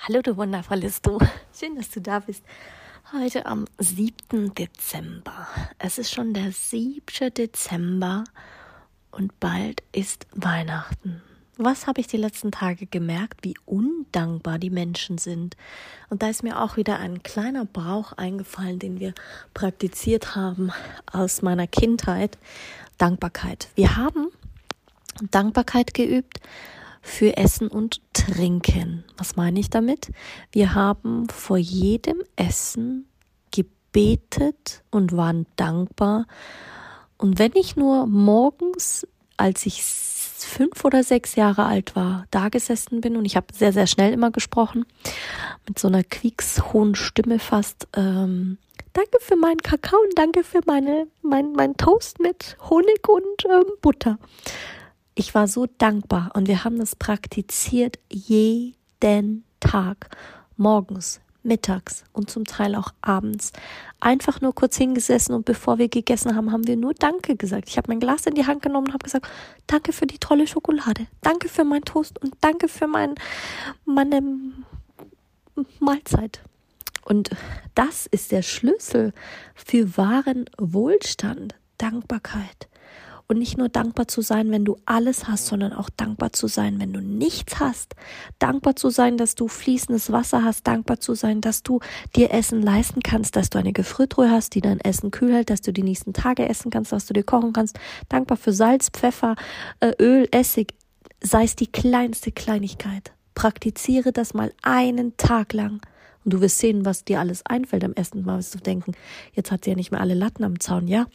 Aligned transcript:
Hallo, 0.00 0.22
du 0.22 0.36
wundervolles 0.36 1.02
Du. 1.02 1.18
Schön, 1.52 1.74
dass 1.74 1.90
du 1.90 2.00
da 2.00 2.20
bist. 2.20 2.42
Heute 3.12 3.46
am 3.46 3.66
7. 3.78 4.54
Dezember. 4.54 5.48
Es 5.78 5.98
ist 5.98 6.14
schon 6.14 6.32
der 6.32 6.52
7. 6.52 7.02
Dezember 7.34 8.24
und 9.10 9.38
bald 9.40 9.82
ist 9.92 10.26
Weihnachten. 10.32 11.20
Was 11.56 11.88
habe 11.88 12.00
ich 12.00 12.06
die 12.06 12.16
letzten 12.16 12.52
Tage 12.52 12.86
gemerkt, 12.86 13.40
wie 13.42 13.56
undankbar 13.66 14.60
die 14.60 14.70
Menschen 14.70 15.18
sind. 15.18 15.56
Und 16.08 16.22
da 16.22 16.28
ist 16.28 16.44
mir 16.44 16.62
auch 16.62 16.76
wieder 16.76 17.00
ein 17.00 17.24
kleiner 17.24 17.64
Brauch 17.64 18.12
eingefallen, 18.12 18.78
den 18.78 19.00
wir 19.00 19.12
praktiziert 19.52 20.36
haben 20.36 20.70
aus 21.12 21.42
meiner 21.42 21.66
Kindheit. 21.66 22.38
Dankbarkeit. 22.98 23.68
Wir 23.74 23.96
haben 23.96 24.28
Dankbarkeit 25.30 25.92
geübt 25.92 26.40
für 27.02 27.36
Essen 27.36 27.68
und 27.68 28.00
Trinken. 28.12 29.04
Was 29.16 29.36
meine 29.36 29.60
ich 29.60 29.70
damit? 29.70 30.10
Wir 30.52 30.74
haben 30.74 31.28
vor 31.28 31.58
jedem 31.58 32.22
Essen 32.36 33.08
gebetet 33.50 34.82
und 34.90 35.16
waren 35.16 35.46
dankbar. 35.56 36.26
Und 37.16 37.38
wenn 37.38 37.52
ich 37.54 37.76
nur 37.76 38.06
morgens, 38.06 39.06
als 39.36 39.66
ich 39.66 39.82
fünf 39.82 40.84
oder 40.84 41.02
sechs 41.02 41.34
Jahre 41.34 41.64
alt 41.64 41.96
war, 41.96 42.26
da 42.30 42.48
gesessen 42.48 43.00
bin 43.00 43.16
und 43.16 43.24
ich 43.24 43.36
habe 43.36 43.46
sehr, 43.52 43.72
sehr 43.72 43.86
schnell 43.86 44.12
immer 44.12 44.30
gesprochen, 44.30 44.86
mit 45.66 45.78
so 45.78 45.88
einer 45.88 46.04
quieks-hohen 46.04 46.94
Stimme 46.94 47.38
fast, 47.38 47.88
ähm, 47.96 48.58
danke 48.92 49.18
für 49.20 49.36
meinen 49.36 49.58
Kakao 49.58 49.98
und 50.00 50.16
danke 50.16 50.44
für 50.44 50.60
meine, 50.66 51.06
mein, 51.22 51.52
mein 51.52 51.76
Toast 51.76 52.20
mit 52.20 52.56
Honig 52.70 53.08
und 53.08 53.44
ähm, 53.46 53.64
Butter. 53.80 54.18
Ich 55.18 55.34
war 55.34 55.48
so 55.48 55.66
dankbar 55.66 56.30
und 56.34 56.46
wir 56.46 56.62
haben 56.62 56.78
das 56.78 56.94
praktiziert 56.94 57.98
jeden 58.08 59.42
Tag, 59.58 60.16
morgens, 60.56 61.20
mittags 61.42 62.04
und 62.12 62.30
zum 62.30 62.44
Teil 62.44 62.76
auch 62.76 62.92
abends. 63.00 63.52
Einfach 63.98 64.40
nur 64.40 64.54
kurz 64.54 64.76
hingesessen 64.76 65.34
und 65.34 65.44
bevor 65.44 65.78
wir 65.78 65.88
gegessen 65.88 66.36
haben, 66.36 66.52
haben 66.52 66.68
wir 66.68 66.76
nur 66.76 66.94
Danke 66.94 67.34
gesagt. 67.34 67.68
Ich 67.68 67.76
habe 67.78 67.88
mein 67.88 67.98
Glas 67.98 68.26
in 68.26 68.36
die 68.36 68.46
Hand 68.46 68.62
genommen 68.62 68.86
und 68.86 68.92
habe 68.92 69.02
gesagt, 69.02 69.26
danke 69.66 69.92
für 69.92 70.06
die 70.06 70.18
tolle 70.18 70.46
Schokolade, 70.46 71.08
danke 71.20 71.48
für 71.48 71.64
mein 71.64 71.82
Toast 71.82 72.22
und 72.22 72.34
danke 72.40 72.68
für 72.68 72.86
mein, 72.86 73.16
meine 73.84 74.22
Mahlzeit. 75.80 76.44
Und 77.04 77.30
das 77.74 78.06
ist 78.06 78.30
der 78.30 78.42
Schlüssel 78.42 79.12
für 79.56 79.96
wahren 79.96 80.44
Wohlstand, 80.58 81.56
Dankbarkeit. 81.76 82.67
Und 83.30 83.38
nicht 83.38 83.58
nur 83.58 83.68
dankbar 83.68 84.08
zu 84.08 84.22
sein, 84.22 84.50
wenn 84.50 84.64
du 84.64 84.78
alles 84.86 85.28
hast, 85.28 85.46
sondern 85.48 85.74
auch 85.74 85.90
dankbar 85.90 86.32
zu 86.32 86.46
sein, 86.46 86.80
wenn 86.80 86.94
du 86.94 87.02
nichts 87.02 87.60
hast. 87.60 87.94
Dankbar 88.38 88.74
zu 88.74 88.88
sein, 88.88 89.18
dass 89.18 89.34
du 89.34 89.48
fließendes 89.48 90.10
Wasser 90.10 90.44
hast. 90.44 90.66
Dankbar 90.66 90.98
zu 91.00 91.14
sein, 91.14 91.42
dass 91.42 91.62
du 91.62 91.80
dir 92.16 92.32
Essen 92.32 92.62
leisten 92.62 93.02
kannst, 93.02 93.36
dass 93.36 93.50
du 93.50 93.58
eine 93.58 93.74
Gefriertruhe 93.74 94.30
hast, 94.30 94.54
die 94.54 94.62
dein 94.62 94.80
Essen 94.80 95.10
kühl 95.10 95.34
hält, 95.34 95.50
dass 95.50 95.60
du 95.60 95.74
die 95.74 95.82
nächsten 95.82 96.14
Tage 96.14 96.48
essen 96.48 96.70
kannst, 96.70 96.90
dass 96.90 97.04
du 97.04 97.12
dir 97.12 97.22
kochen 97.22 97.52
kannst. 97.52 97.78
Dankbar 98.08 98.38
für 98.38 98.54
Salz, 98.54 98.88
Pfeffer, 98.88 99.36
äh, 99.80 99.92
Öl, 100.00 100.26
Essig. 100.30 100.72
Sei 101.20 101.44
es 101.44 101.54
die 101.54 101.66
kleinste 101.66 102.32
Kleinigkeit. 102.32 103.12
Praktiziere 103.34 104.10
das 104.10 104.32
mal 104.32 104.54
einen 104.62 105.18
Tag 105.18 105.52
lang. 105.52 105.82
Und 106.24 106.32
du 106.32 106.40
wirst 106.40 106.60
sehen, 106.60 106.86
was 106.86 107.04
dir 107.04 107.20
alles 107.20 107.44
einfällt 107.44 107.84
am 107.84 107.92
ersten 107.92 108.24
Mal, 108.24 108.38
wirst 108.38 108.54
du 108.54 108.58
denken, 108.58 108.92
jetzt 109.34 109.50
hat 109.50 109.64
sie 109.64 109.70
ja 109.70 109.76
nicht 109.76 109.90
mehr 109.90 110.00
alle 110.00 110.14
Latten 110.14 110.44
am 110.44 110.60
Zaun, 110.60 110.88
ja? 110.88 111.06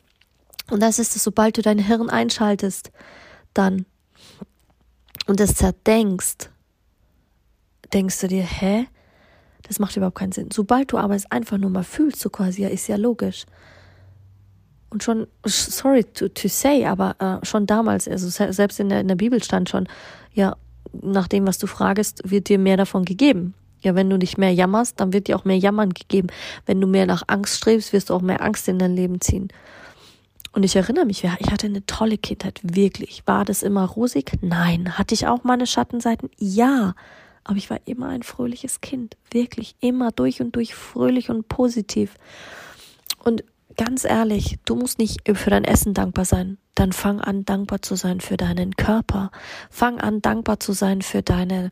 Und 0.69 0.81
das 0.81 0.99
ist 0.99 1.15
es, 1.15 1.23
sobald 1.23 1.57
du 1.57 1.61
dein 1.61 1.79
Hirn 1.79 2.09
einschaltest, 2.09 2.91
dann 3.53 3.85
und 5.25 5.39
das 5.39 5.55
zerdenkst, 5.55 6.49
denkst 7.93 8.19
du 8.19 8.27
dir, 8.27 8.43
hä? 8.43 8.87
Das 9.67 9.79
macht 9.79 9.95
überhaupt 9.95 10.17
keinen 10.17 10.33
Sinn. 10.33 10.49
Sobald 10.51 10.91
du 10.91 10.97
aber 10.97 11.15
es 11.15 11.31
einfach 11.31 11.57
nur 11.57 11.69
mal 11.69 11.83
fühlst, 11.83 12.19
so 12.19 12.29
quasi, 12.29 12.63
ja, 12.63 12.69
ist 12.69 12.87
ja 12.87 12.97
logisch. 12.97 13.45
Und 14.89 15.03
schon, 15.03 15.27
sorry 15.45 16.03
to, 16.03 16.27
to 16.27 16.47
say, 16.49 16.85
aber 16.85 17.15
äh, 17.19 17.45
schon 17.45 17.65
damals, 17.65 18.07
also 18.07 18.29
selbst 18.29 18.79
in 18.79 18.89
der, 18.89 18.99
in 18.99 19.07
der 19.07 19.15
Bibel 19.15 19.41
stand 19.41 19.69
schon, 19.69 19.87
ja, 20.33 20.57
nach 21.01 21.27
dem, 21.27 21.47
was 21.47 21.57
du 21.57 21.67
fragst, 21.67 22.29
wird 22.29 22.49
dir 22.49 22.59
mehr 22.59 22.77
davon 22.77 23.05
gegeben. 23.05 23.53
Ja, 23.81 23.95
wenn 23.95 24.09
du 24.09 24.17
nicht 24.17 24.37
mehr 24.37 24.53
jammerst, 24.53 24.99
dann 24.99 25.13
wird 25.13 25.27
dir 25.27 25.35
auch 25.35 25.45
mehr 25.45 25.57
Jammern 25.57 25.93
gegeben. 25.93 26.27
Wenn 26.65 26.79
du 26.79 26.87
mehr 26.87 27.05
nach 27.05 27.23
Angst 27.27 27.57
strebst, 27.57 27.93
wirst 27.93 28.09
du 28.09 28.13
auch 28.13 28.21
mehr 28.21 28.41
Angst 28.41 28.67
in 28.67 28.79
dein 28.79 28.95
Leben 28.95 29.19
ziehen. 29.19 29.47
Und 30.53 30.63
ich 30.63 30.75
erinnere 30.75 31.05
mich, 31.05 31.23
ich 31.23 31.51
hatte 31.51 31.65
eine 31.65 31.85
tolle 31.85 32.17
Kindheit, 32.17 32.61
wirklich. 32.63 33.23
War 33.25 33.43
das 33.43 33.63
immer 33.63 33.85
rosig? 33.85 34.37
Nein. 34.41 34.97
Hatte 34.97 35.15
ich 35.15 35.27
auch 35.27 35.43
meine 35.43 35.65
Schattenseiten? 35.65 36.29
Ja. 36.37 36.95
Aber 37.43 37.57
ich 37.57 37.69
war 37.69 37.79
immer 37.85 38.07
ein 38.09 38.23
fröhliches 38.23 38.79
Kind. 38.79 39.17
Wirklich 39.31 39.75
immer 39.81 40.11
durch 40.11 40.41
und 40.41 40.55
durch 40.55 40.75
fröhlich 40.75 41.29
und 41.29 41.49
positiv. 41.49 42.15
Und 43.23 43.43
ganz 43.75 44.05
ehrlich, 44.05 44.59
du 44.65 44.75
musst 44.75 44.99
nicht 44.99 45.21
für 45.27 45.49
dein 45.49 45.65
Essen 45.65 45.95
dankbar 45.95 46.25
sein. 46.25 46.57
Dann 46.75 46.93
fang 46.93 47.19
an, 47.19 47.45
dankbar 47.45 47.81
zu 47.81 47.95
sein 47.95 48.21
für 48.21 48.37
deinen 48.37 48.75
Körper. 48.75 49.31
Fang 49.71 49.99
an, 49.99 50.21
dankbar 50.21 50.59
zu 50.59 50.73
sein 50.73 51.01
für 51.01 51.23
deine 51.23 51.71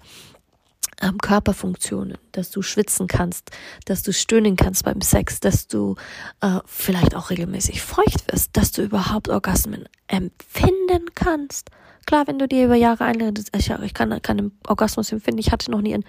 ähm, 1.01 1.17
Körperfunktionen, 1.17 2.17
dass 2.31 2.51
du 2.51 2.62
schwitzen 2.62 3.07
kannst, 3.07 3.51
dass 3.85 4.03
du 4.03 4.13
stöhnen 4.13 4.56
kannst 4.56 4.85
beim 4.85 5.01
Sex, 5.01 5.39
dass 5.39 5.67
du 5.67 5.95
äh, 6.41 6.59
vielleicht 6.66 7.16
auch 7.16 7.29
regelmäßig 7.29 7.81
feucht 7.81 8.31
wirst, 8.31 8.56
dass 8.56 8.72
du 8.72 8.84
überhaupt 8.84 9.29
Orgasmen 9.29 9.85
empfinden 10.07 11.07
kannst. 11.16 11.69
Klar, 12.06 12.28
wenn 12.28 12.39
du 12.39 12.47
dir 12.47 12.66
über 12.66 12.75
Jahre 12.75 13.06
einredest, 13.06 13.50
ich, 13.56 13.69
ich 13.69 13.94
kann 13.94 14.22
keinen 14.22 14.57
Orgasmus 14.67 15.12
empfinden, 15.12 15.39
ich 15.39 15.51
hatte 15.51 15.72
noch 15.72 15.81
nie 15.81 15.94
einen 15.94 16.06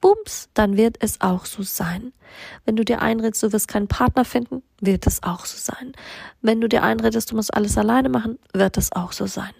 Bums, 0.00 0.50
dann 0.52 0.76
wird 0.76 0.96
es 1.00 1.20
auch 1.20 1.46
so 1.46 1.62
sein. 1.62 2.12
Wenn 2.66 2.76
du 2.76 2.84
dir 2.84 3.00
einredest, 3.00 3.42
du 3.42 3.52
wirst 3.52 3.68
keinen 3.68 3.88
Partner 3.88 4.24
finden, 4.24 4.62
wird 4.80 5.06
es 5.06 5.22
auch 5.22 5.46
so 5.46 5.56
sein. 5.56 5.92
Wenn 6.42 6.60
du 6.60 6.68
dir 6.68 6.82
einredest, 6.82 7.30
du 7.30 7.36
musst 7.36 7.54
alles 7.54 7.78
alleine 7.78 8.10
machen, 8.10 8.38
wird 8.52 8.76
es 8.76 8.92
auch 8.92 9.12
so 9.12 9.26
sein. 9.26 9.52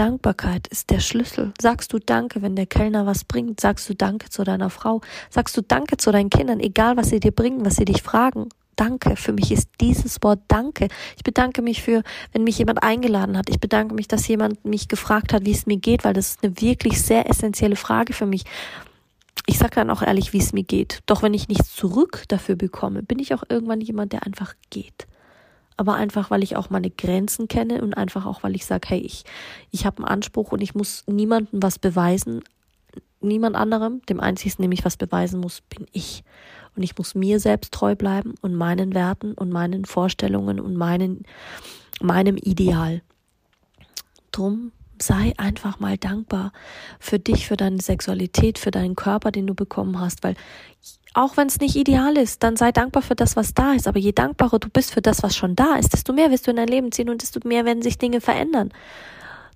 Dankbarkeit 0.00 0.66
ist 0.68 0.88
der 0.88 1.00
Schlüssel. 1.00 1.52
Sagst 1.60 1.92
du 1.92 1.98
Danke, 1.98 2.40
wenn 2.40 2.56
der 2.56 2.64
Kellner 2.64 3.04
was 3.04 3.22
bringt? 3.22 3.60
Sagst 3.60 3.86
du 3.86 3.94
Danke 3.94 4.30
zu 4.30 4.44
deiner 4.44 4.70
Frau? 4.70 5.02
Sagst 5.28 5.54
du 5.58 5.60
Danke 5.60 5.98
zu 5.98 6.10
deinen 6.10 6.30
Kindern, 6.30 6.58
egal 6.58 6.96
was 6.96 7.10
sie 7.10 7.20
dir 7.20 7.32
bringen, 7.32 7.66
was 7.66 7.76
sie 7.76 7.84
dich 7.84 8.00
fragen? 8.02 8.48
Danke. 8.76 9.14
Für 9.16 9.34
mich 9.34 9.52
ist 9.52 9.68
dieses 9.78 10.16
Wort 10.22 10.40
Danke. 10.48 10.88
Ich 11.18 11.22
bedanke 11.22 11.60
mich 11.60 11.82
für, 11.82 12.02
wenn 12.32 12.44
mich 12.44 12.56
jemand 12.56 12.82
eingeladen 12.82 13.36
hat. 13.36 13.50
Ich 13.50 13.60
bedanke 13.60 13.94
mich, 13.94 14.08
dass 14.08 14.26
jemand 14.26 14.64
mich 14.64 14.88
gefragt 14.88 15.34
hat, 15.34 15.44
wie 15.44 15.52
es 15.52 15.66
mir 15.66 15.76
geht, 15.76 16.02
weil 16.02 16.14
das 16.14 16.30
ist 16.30 16.44
eine 16.44 16.58
wirklich 16.62 17.02
sehr 17.02 17.28
essentielle 17.28 17.76
Frage 17.76 18.14
für 18.14 18.24
mich. 18.24 18.44
Ich 19.44 19.58
sage 19.58 19.74
dann 19.74 19.90
auch 19.90 20.00
ehrlich, 20.00 20.32
wie 20.32 20.38
es 20.38 20.54
mir 20.54 20.64
geht. 20.64 21.00
Doch 21.04 21.22
wenn 21.22 21.34
ich 21.34 21.48
nichts 21.48 21.76
zurück 21.76 22.24
dafür 22.28 22.56
bekomme, 22.56 23.02
bin 23.02 23.18
ich 23.18 23.34
auch 23.34 23.42
irgendwann 23.50 23.82
jemand, 23.82 24.14
der 24.14 24.24
einfach 24.24 24.54
geht 24.70 25.06
aber 25.80 25.94
einfach, 25.94 26.30
weil 26.30 26.42
ich 26.42 26.56
auch 26.56 26.68
meine 26.68 26.90
Grenzen 26.90 27.48
kenne 27.48 27.80
und 27.80 27.94
einfach 27.94 28.26
auch, 28.26 28.42
weil 28.42 28.54
ich 28.54 28.66
sage, 28.66 28.86
hey, 28.90 28.98
ich, 28.98 29.24
ich 29.70 29.86
habe 29.86 29.96
einen 29.96 30.08
Anspruch 30.08 30.52
und 30.52 30.60
ich 30.60 30.74
muss 30.74 31.04
niemandem 31.06 31.62
was 31.62 31.78
beweisen, 31.78 32.44
niemand 33.22 33.56
anderem. 33.56 34.02
Dem 34.06 34.20
einzigsten, 34.20 34.62
dem 34.62 34.72
ich 34.72 34.84
was 34.84 34.98
beweisen 34.98 35.40
muss, 35.40 35.62
bin 35.62 35.86
ich. 35.92 36.22
Und 36.76 36.82
ich 36.82 36.98
muss 36.98 37.14
mir 37.14 37.40
selbst 37.40 37.72
treu 37.72 37.94
bleiben 37.96 38.34
und 38.42 38.54
meinen 38.54 38.92
Werten 38.92 39.32
und 39.32 39.48
meinen 39.48 39.86
Vorstellungen 39.86 40.60
und 40.60 40.76
meinen, 40.76 41.24
meinem 42.02 42.36
Ideal. 42.36 43.00
Drum 44.32 44.72
sei 45.00 45.32
einfach 45.38 45.80
mal 45.80 45.96
dankbar 45.96 46.52
für 46.98 47.18
dich, 47.18 47.46
für 47.46 47.56
deine 47.56 47.80
Sexualität, 47.80 48.58
für 48.58 48.70
deinen 48.70 48.96
Körper, 48.96 49.30
den 49.30 49.46
du 49.46 49.54
bekommen 49.54 49.98
hast, 49.98 50.24
weil 50.24 50.34
auch 51.14 51.36
wenn 51.36 51.48
es 51.48 51.60
nicht 51.60 51.76
ideal 51.76 52.16
ist, 52.16 52.42
dann 52.42 52.56
sei 52.56 52.72
dankbar 52.72 53.02
für 53.02 53.16
das, 53.16 53.36
was 53.36 53.54
da 53.54 53.72
ist. 53.72 53.88
Aber 53.88 53.98
je 53.98 54.12
dankbarer 54.12 54.58
du 54.58 54.68
bist 54.68 54.92
für 54.92 55.02
das, 55.02 55.22
was 55.22 55.36
schon 55.36 55.56
da 55.56 55.76
ist, 55.76 55.92
desto 55.92 56.12
mehr 56.12 56.30
wirst 56.30 56.46
du 56.46 56.50
in 56.50 56.56
dein 56.56 56.68
Leben 56.68 56.92
ziehen 56.92 57.10
und 57.10 57.22
desto 57.22 57.40
mehr 57.46 57.64
werden 57.64 57.82
sich 57.82 57.98
Dinge 57.98 58.20
verändern. 58.20 58.70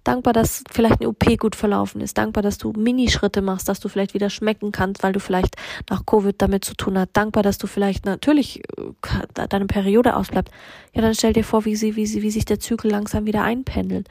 Dankbar, 0.02 0.34
dass 0.34 0.64
vielleicht 0.70 1.00
eine 1.00 1.08
OP 1.08 1.24
gut 1.38 1.56
verlaufen 1.56 2.02
ist. 2.02 2.18
Dankbar, 2.18 2.42
dass 2.42 2.58
du 2.58 2.72
Minischritte 2.76 3.40
machst, 3.40 3.70
dass 3.70 3.80
du 3.80 3.88
vielleicht 3.88 4.12
wieder 4.12 4.28
schmecken 4.28 4.70
kannst, 4.70 5.02
weil 5.02 5.14
du 5.14 5.20
vielleicht 5.20 5.56
nach 5.88 6.04
Covid 6.04 6.34
damit 6.36 6.62
zu 6.64 6.74
tun 6.74 6.98
hast. 6.98 7.10
Dankbar, 7.14 7.42
dass 7.42 7.56
du 7.56 7.66
vielleicht 7.66 8.04
natürlich 8.04 8.62
äh, 8.76 9.46
deine 9.48 9.64
Periode 9.64 10.16
ausbleibt. 10.16 10.50
Ja, 10.92 11.00
dann 11.00 11.14
stell 11.14 11.32
dir 11.32 11.44
vor, 11.44 11.64
wie 11.64 11.74
sie, 11.74 11.96
wie 11.96 12.06
sie, 12.06 12.20
wie 12.20 12.30
sich 12.30 12.44
der 12.44 12.60
Zyklus 12.60 12.92
langsam 12.92 13.24
wieder 13.24 13.42
einpendelt. 13.44 14.08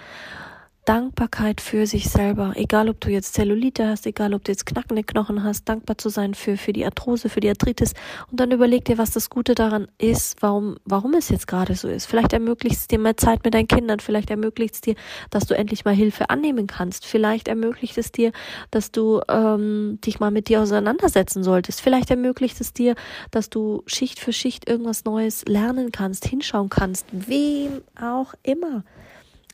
Dankbarkeit 0.86 1.62
für 1.62 1.88
sich 1.88 2.10
selber, 2.10 2.54
egal 2.56 2.90
ob 2.90 3.00
du 3.00 3.10
jetzt 3.10 3.36
Zellulite 3.36 3.88
hast, 3.88 4.06
egal 4.06 4.34
ob 4.34 4.44
du 4.44 4.52
jetzt 4.52 4.66
knackende 4.66 5.04
Knochen 5.04 5.44
hast, 5.44 5.70
dankbar 5.70 5.98
zu 5.98 6.10
sein 6.10 6.34
für, 6.34 6.58
für 6.58 6.74
die 6.74 6.84
Arthrose, 6.84 7.30
für 7.30 7.40
die 7.40 7.48
Arthritis. 7.48 7.94
Und 8.30 8.40
dann 8.40 8.52
überleg 8.52 8.84
dir, 8.84 8.98
was 8.98 9.12
das 9.12 9.30
Gute 9.30 9.56
daran 9.56 9.88
ist, 9.98 10.42
warum, 10.42 10.76
warum 10.84 11.14
es 11.14 11.30
jetzt 11.30 11.48
gerade 11.48 11.76
so 11.76 11.88
ist. 11.88 12.06
Vielleicht 12.06 12.34
ermöglicht 12.34 12.76
es 12.76 12.88
dir 12.88 13.00
mehr 13.00 13.16
Zeit 13.16 13.46
mit 13.46 13.54
deinen 13.54 13.68
Kindern, 13.68 14.02
vielleicht 14.02 14.30
ermöglicht 14.30 14.76
es 14.76 14.82
dir, 14.82 14.96
dass 15.30 15.46
du 15.46 15.56
endlich 15.56 15.86
mal 15.86 15.96
Hilfe 15.96 16.30
annehmen 16.30 16.68
kannst, 16.68 17.06
vielleicht 17.06 17.48
ermöglicht 17.48 17.98
es 17.98 18.12
dir, 18.12 18.34
dass 18.70 18.92
du 18.92 19.22
ähm, 19.30 20.00
dich 20.04 20.20
mal 20.20 20.32
mit 20.32 20.50
dir 20.50 20.62
auseinandersetzen 20.62 21.44
solltest, 21.44 21.80
vielleicht 21.80 22.10
ermöglicht 22.10 22.60
es 22.60 22.74
dir, 22.74 22.96
dass 23.32 23.50
du 23.50 23.84
Schicht 23.86 24.20
für 24.20 24.34
Schicht 24.34 24.68
irgendwas 24.68 25.06
Neues 25.06 25.46
lernen 25.46 25.94
kannst, 25.94 26.26
hinschauen 26.28 26.70
kannst, 26.70 27.06
wem 27.12 27.82
auch 27.96 28.34
immer 28.44 28.84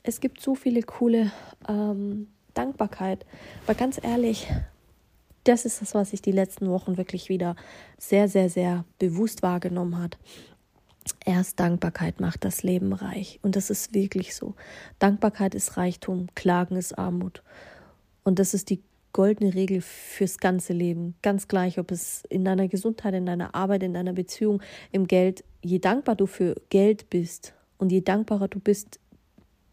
es 0.09 0.19
gibt 0.19 0.41
so 0.41 0.55
viele 0.55 0.81
coole 0.81 1.31
ähm, 1.67 2.27
Dankbarkeit. 2.53 3.25
Aber 3.65 3.75
ganz 3.75 3.99
ehrlich, 4.03 4.47
das 5.43 5.65
ist 5.65 5.81
das, 5.81 5.93
was 5.93 6.13
ich 6.13 6.21
die 6.21 6.31
letzten 6.31 6.69
Wochen 6.69 6.97
wirklich 6.97 7.29
wieder 7.29 7.55
sehr, 7.97 8.27
sehr, 8.27 8.49
sehr 8.49 8.85
bewusst 8.97 9.41
wahrgenommen 9.43 10.01
hat. 10.01 10.17
Erst 11.25 11.59
Dankbarkeit 11.59 12.19
macht 12.19 12.43
das 12.43 12.63
Leben 12.63 12.91
reich. 12.91 13.39
Und 13.41 13.55
das 13.55 13.69
ist 13.69 13.93
wirklich 13.93 14.35
so. 14.35 14.55
Dankbarkeit 14.97 15.55
ist 15.55 15.77
Reichtum, 15.77 16.27
Klagen 16.35 16.75
ist 16.75 16.97
Armut. 16.97 17.43
Und 18.23 18.39
das 18.39 18.53
ist 18.53 18.69
die 18.69 18.81
goldene 19.13 19.53
Regel 19.53 19.81
fürs 19.81 20.39
ganze 20.39 20.73
Leben. 20.73 21.15
Ganz 21.21 21.47
gleich, 21.47 21.79
ob 21.79 21.91
es 21.91 22.23
in 22.29 22.45
deiner 22.45 22.67
Gesundheit, 22.67 23.13
in 23.13 23.25
deiner 23.25 23.55
Arbeit, 23.55 23.83
in 23.83 23.93
deiner 23.93 24.13
Beziehung, 24.13 24.61
im 24.91 25.07
Geld. 25.07 25.43
Je 25.61 25.79
dankbar 25.79 26.15
du 26.15 26.25
für 26.25 26.55
Geld 26.69 27.09
bist 27.09 27.53
und 27.77 27.91
je 27.91 28.01
dankbarer 28.01 28.47
du 28.47 28.59
bist 28.59 28.99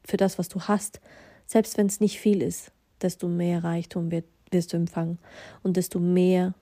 für 0.06 0.16
das, 0.16 0.38
was 0.38 0.48
du 0.48 0.62
hast, 0.62 1.00
selbst 1.46 1.76
wenn 1.78 1.86
es 1.86 2.00
nicht 2.00 2.18
viel 2.18 2.42
ist, 2.42 2.72
desto 3.02 3.28
mehr 3.28 3.62
Reichtum 3.62 4.10
wird, 4.10 4.24
wirst 4.50 4.72
du 4.72 4.76
empfangen. 4.76 5.18
Und 5.62 5.76
desto 5.76 5.98
mehr 5.98 6.54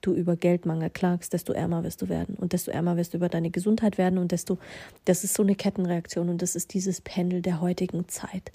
du 0.00 0.14
über 0.14 0.36
Geldmangel 0.36 0.90
klagst, 0.90 1.32
desto 1.32 1.52
ärmer 1.52 1.82
wirst 1.82 2.02
du 2.02 2.08
werden. 2.08 2.36
Und 2.36 2.52
desto 2.52 2.70
ärmer 2.70 2.96
wirst 2.96 3.12
du 3.12 3.16
über 3.16 3.28
deine 3.28 3.50
Gesundheit 3.50 3.98
werden. 3.98 4.18
Und 4.18 4.32
desto, 4.32 4.58
das 5.04 5.24
ist 5.24 5.34
so 5.34 5.42
eine 5.42 5.56
Kettenreaktion. 5.56 6.28
Und 6.28 6.40
das 6.42 6.54
ist 6.54 6.72
dieses 6.74 7.00
Pendel 7.00 7.42
der 7.42 7.60
heutigen 7.60 8.08
Zeit. 8.08 8.52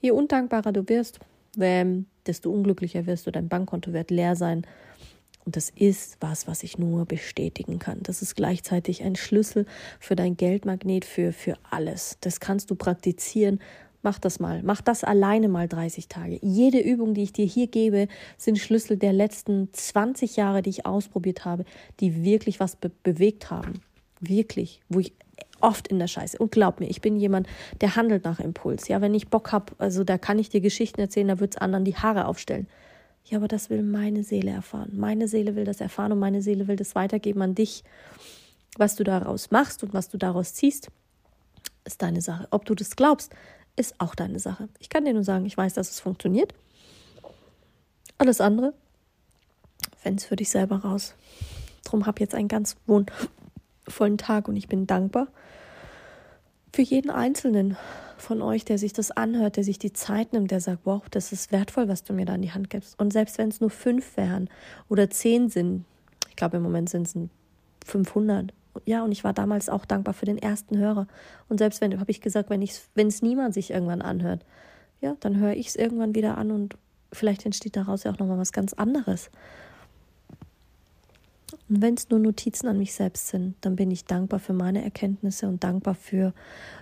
Je 0.00 0.12
undankbarer 0.12 0.72
du 0.72 0.88
wirst, 0.88 1.20
desto 2.26 2.50
unglücklicher 2.50 3.06
wirst 3.06 3.26
du. 3.26 3.30
Dein 3.30 3.48
Bankkonto 3.48 3.92
wird 3.92 4.10
leer 4.10 4.36
sein. 4.36 4.66
Und 5.44 5.56
das 5.56 5.70
ist 5.70 6.16
was, 6.20 6.46
was 6.46 6.62
ich 6.62 6.78
nur 6.78 7.04
bestätigen 7.04 7.78
kann. 7.78 7.98
Das 8.02 8.22
ist 8.22 8.36
gleichzeitig 8.36 9.02
ein 9.02 9.16
Schlüssel 9.16 9.66
für 9.98 10.16
dein 10.16 10.36
Geldmagnet, 10.36 11.04
für, 11.04 11.32
für 11.32 11.54
alles. 11.70 12.16
Das 12.20 12.40
kannst 12.40 12.70
du 12.70 12.74
praktizieren. 12.74 13.60
Mach 14.02 14.18
das 14.18 14.40
mal. 14.40 14.62
Mach 14.62 14.80
das 14.80 15.04
alleine 15.04 15.48
mal 15.48 15.68
30 15.68 16.08
Tage. 16.08 16.38
Jede 16.42 16.80
Übung, 16.80 17.14
die 17.14 17.22
ich 17.22 17.32
dir 17.32 17.46
hier 17.46 17.68
gebe, 17.68 18.08
sind 18.36 18.58
Schlüssel 18.58 18.96
der 18.96 19.12
letzten 19.12 19.72
20 19.72 20.36
Jahre, 20.36 20.62
die 20.62 20.70
ich 20.70 20.86
ausprobiert 20.86 21.44
habe, 21.44 21.64
die 22.00 22.24
wirklich 22.24 22.58
was 22.60 22.76
be 22.76 22.90
bewegt 23.02 23.50
haben. 23.50 23.80
Wirklich. 24.20 24.80
Wo 24.88 25.00
ich 25.00 25.12
oft 25.60 25.88
in 25.88 25.98
der 25.98 26.08
Scheiße. 26.08 26.38
Und 26.38 26.50
glaub 26.50 26.80
mir, 26.80 26.86
ich 26.88 27.00
bin 27.00 27.16
jemand, 27.16 27.46
der 27.80 27.96
handelt 27.96 28.24
nach 28.24 28.40
Impuls. 28.40 28.88
Ja, 28.88 29.00
wenn 29.00 29.14
ich 29.14 29.28
Bock 29.28 29.52
habe, 29.52 29.72
also 29.78 30.04
da 30.04 30.18
kann 30.18 30.38
ich 30.38 30.48
dir 30.48 30.60
Geschichten 30.60 31.00
erzählen, 31.00 31.28
da 31.28 31.40
wird 31.40 31.54
es 31.54 31.60
anderen 31.60 31.84
die 31.84 31.96
Haare 31.96 32.26
aufstellen. 32.26 32.66
Ja, 33.24 33.38
aber 33.38 33.48
das 33.48 33.70
will 33.70 33.82
meine 33.82 34.24
Seele 34.24 34.50
erfahren. 34.50 34.92
Meine 34.96 35.28
Seele 35.28 35.54
will 35.54 35.64
das 35.64 35.80
erfahren 35.80 36.12
und 36.12 36.18
meine 36.18 36.42
Seele 36.42 36.68
will 36.68 36.76
das 36.76 36.94
weitergeben 36.94 37.42
an 37.42 37.54
dich. 37.54 37.84
Was 38.76 38.96
du 38.96 39.04
daraus 39.04 39.50
machst 39.50 39.82
und 39.82 39.92
was 39.92 40.08
du 40.08 40.18
daraus 40.18 40.54
ziehst, 40.54 40.88
ist 41.84 42.02
deine 42.02 42.20
Sache. 42.20 42.48
Ob 42.50 42.64
du 42.64 42.74
das 42.74 42.96
glaubst, 42.96 43.32
ist 43.76 43.94
auch 44.00 44.14
deine 44.14 44.38
Sache. 44.38 44.68
Ich 44.78 44.88
kann 44.88 45.04
dir 45.04 45.14
nur 45.14 45.24
sagen, 45.24 45.46
ich 45.46 45.56
weiß, 45.56 45.74
dass 45.74 45.90
es 45.90 46.00
funktioniert. 46.00 46.54
Alles 48.18 48.40
andere, 48.40 48.74
wenn 50.02 50.16
es 50.16 50.24
für 50.24 50.36
dich 50.36 50.50
selber 50.50 50.76
raus. 50.76 51.14
Drum 51.84 52.06
hab 52.06 52.20
jetzt 52.20 52.34
einen 52.34 52.48
ganz 52.48 52.76
wundervollen 52.86 54.18
Tag 54.18 54.48
und 54.48 54.56
ich 54.56 54.68
bin 54.68 54.86
dankbar 54.86 55.28
für 56.72 56.82
jeden 56.82 57.10
Einzelnen 57.10 57.76
von 58.22 58.40
euch, 58.42 58.64
der 58.64 58.78
sich 58.78 58.92
das 58.92 59.10
anhört, 59.10 59.56
der 59.56 59.64
sich 59.64 59.78
die 59.78 59.92
Zeit 59.92 60.32
nimmt, 60.32 60.50
der 60.50 60.60
sagt, 60.60 60.80
wow, 60.84 61.02
das 61.10 61.32
ist 61.32 61.52
wertvoll, 61.52 61.88
was 61.88 62.04
du 62.04 62.12
mir 62.12 62.24
da 62.24 62.34
in 62.34 62.42
die 62.42 62.52
Hand 62.52 62.70
gibst. 62.70 62.98
Und 62.98 63.12
selbst 63.12 63.38
wenn 63.38 63.48
es 63.48 63.60
nur 63.60 63.70
fünf 63.70 64.16
wären 64.16 64.48
oder 64.88 65.10
zehn 65.10 65.48
sind, 65.48 65.84
ich 66.28 66.36
glaube 66.36 66.56
im 66.56 66.62
Moment 66.62 66.88
sind 66.88 67.06
es 67.06 67.14
500. 67.86 68.52
Ja, 68.86 69.04
und 69.04 69.12
ich 69.12 69.22
war 69.22 69.32
damals 69.34 69.68
auch 69.68 69.84
dankbar 69.84 70.14
für 70.14 70.24
den 70.24 70.38
ersten 70.38 70.78
Hörer. 70.78 71.06
Und 71.48 71.58
selbst 71.58 71.80
wenn, 71.80 71.98
habe 72.00 72.10
ich 72.10 72.20
gesagt, 72.20 72.48
wenn 72.48 72.62
es 72.62 73.22
niemand 73.22 73.52
sich 73.52 73.70
irgendwann 73.70 74.00
anhört, 74.00 74.44
ja, 75.00 75.16
dann 75.20 75.36
höre 75.36 75.52
ich 75.52 75.68
es 75.68 75.76
irgendwann 75.76 76.14
wieder 76.14 76.38
an 76.38 76.50
und 76.50 76.76
vielleicht 77.12 77.44
entsteht 77.44 77.76
daraus 77.76 78.04
ja 78.04 78.12
auch 78.12 78.18
nochmal 78.18 78.38
was 78.38 78.52
ganz 78.52 78.72
anderes. 78.72 79.30
Und 81.68 81.82
wenn 81.82 81.94
es 81.94 82.08
nur 82.10 82.18
Notizen 82.18 82.68
an 82.68 82.78
mich 82.78 82.94
selbst 82.94 83.28
sind, 83.28 83.54
dann 83.60 83.76
bin 83.76 83.90
ich 83.90 84.04
dankbar 84.04 84.40
für 84.40 84.52
meine 84.52 84.82
Erkenntnisse 84.82 85.48
und 85.48 85.64
dankbar 85.64 85.94
für, 85.94 86.32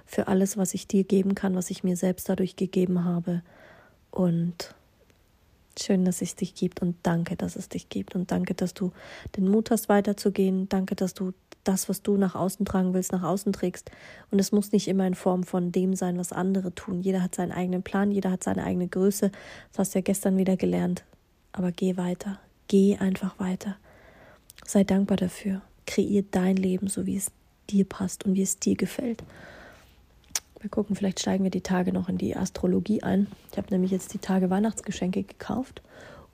für 0.06 0.28
alles, 0.28 0.56
was 0.56 0.74
ich 0.74 0.86
dir 0.86 1.04
geben 1.04 1.34
kann, 1.34 1.54
was 1.54 1.70
ich 1.70 1.84
mir 1.84 1.96
selbst 1.96 2.28
dadurch 2.28 2.56
gegeben 2.56 3.04
habe. 3.04 3.42
Und 4.10 4.74
schön, 5.78 6.04
dass 6.04 6.22
es 6.22 6.34
dich 6.34 6.54
gibt 6.54 6.82
und 6.82 6.96
danke, 7.02 7.36
dass 7.36 7.56
es 7.56 7.68
dich 7.68 7.88
gibt 7.88 8.14
und 8.14 8.30
danke, 8.30 8.54
dass 8.54 8.74
du 8.74 8.92
den 9.36 9.48
Mut 9.48 9.70
hast, 9.70 9.88
weiterzugehen. 9.88 10.68
Danke, 10.68 10.94
dass 10.94 11.14
du 11.14 11.32
das, 11.64 11.88
was 11.88 12.02
du 12.02 12.16
nach 12.16 12.34
außen 12.34 12.64
tragen 12.64 12.94
willst, 12.94 13.12
nach 13.12 13.22
außen 13.22 13.52
trägst. 13.52 13.90
Und 14.30 14.38
es 14.38 14.52
muss 14.52 14.72
nicht 14.72 14.88
immer 14.88 15.06
in 15.06 15.14
Form 15.14 15.44
von 15.44 15.72
dem 15.72 15.94
sein, 15.94 16.18
was 16.18 16.32
andere 16.32 16.74
tun. 16.74 17.00
Jeder 17.00 17.22
hat 17.22 17.34
seinen 17.34 17.52
eigenen 17.52 17.82
Plan, 17.82 18.10
jeder 18.10 18.30
hat 18.30 18.42
seine 18.42 18.64
eigene 18.64 18.88
Größe. 18.88 19.30
Das 19.70 19.78
hast 19.78 19.94
du 19.94 19.98
ja 19.98 20.02
gestern 20.02 20.36
wieder 20.36 20.56
gelernt. 20.56 21.04
Aber 21.52 21.72
geh 21.72 21.96
weiter. 21.96 22.38
Geh 22.68 22.96
einfach 22.96 23.38
weiter. 23.38 23.76
Sei 24.64 24.84
dankbar 24.84 25.16
dafür. 25.16 25.62
Kreier 25.86 26.22
dein 26.30 26.56
Leben 26.56 26.88
so, 26.88 27.06
wie 27.06 27.16
es 27.16 27.30
dir 27.70 27.84
passt 27.84 28.24
und 28.24 28.34
wie 28.34 28.42
es 28.42 28.58
dir 28.58 28.76
gefällt. 28.76 29.22
Mal 30.60 30.68
gucken, 30.68 30.94
vielleicht 30.94 31.20
steigen 31.20 31.44
wir 31.44 31.50
die 31.50 31.62
Tage 31.62 31.92
noch 31.92 32.08
in 32.08 32.18
die 32.18 32.36
Astrologie 32.36 33.02
ein. 33.02 33.28
Ich 33.50 33.56
habe 33.56 33.68
nämlich 33.70 33.90
jetzt 33.90 34.12
die 34.12 34.18
Tage 34.18 34.50
Weihnachtsgeschenke 34.50 35.22
gekauft 35.22 35.82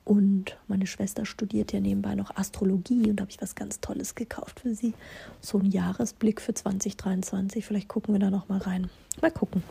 und 0.03 0.57
meine 0.67 0.87
Schwester 0.87 1.25
studiert 1.25 1.73
ja 1.73 1.79
nebenbei 1.79 2.15
noch 2.15 2.35
Astrologie 2.35 3.09
und 3.09 3.19
habe 3.19 3.31
ich 3.31 3.41
was 3.41 3.55
ganz 3.55 3.79
Tolles 3.79 4.15
gekauft 4.15 4.61
für 4.61 4.75
sie. 4.75 4.93
So 5.41 5.59
ein 5.59 5.65
Jahresblick 5.65 6.41
für 6.41 6.53
2023. 6.53 7.65
Vielleicht 7.65 7.87
gucken 7.87 8.13
wir 8.13 8.19
da 8.19 8.29
noch 8.29 8.49
mal 8.49 8.59
rein. 8.59 8.89
Mal 9.21 9.31
gucken. 9.31 9.63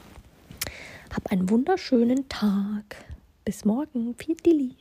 Hab 1.15 1.31
einen 1.31 1.49
wunderschönen 1.49 2.29
Tag. 2.29 2.97
Bis 3.45 3.65
morgen. 3.65 4.15
Viel 4.19 4.37
Dilli. 4.37 4.75